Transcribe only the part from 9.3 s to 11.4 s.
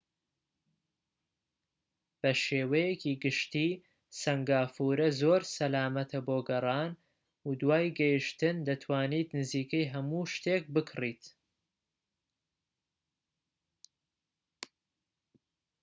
نزیکەی هەموو شتێک بکڕیت‎